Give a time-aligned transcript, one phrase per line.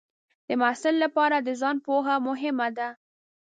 [0.47, 2.89] د محصل لپاره د ځان پوهه مهمه ده.